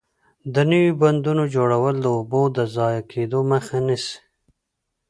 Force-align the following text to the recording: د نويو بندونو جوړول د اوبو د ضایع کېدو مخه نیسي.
د 0.53 0.55
نويو 0.69 0.97
بندونو 1.01 1.43
جوړول 1.55 1.95
د 2.01 2.05
اوبو 2.17 2.41
د 2.57 2.59
ضایع 2.75 3.01
کېدو 3.11 3.39
مخه 3.51 3.77
نیسي. 3.87 4.17